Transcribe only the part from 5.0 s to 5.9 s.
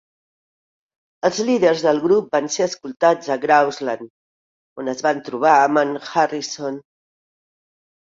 van trobar amb